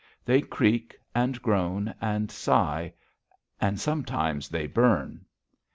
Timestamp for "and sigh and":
2.01-3.79